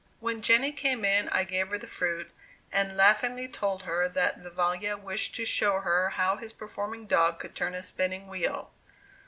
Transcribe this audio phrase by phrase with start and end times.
[0.19, 2.31] When Jenny came in I gave her the fruit,
[2.73, 7.53] and laughingly told her that Vivalla wished to show her how his performing dog could
[7.55, 8.71] turn a spinning wheel.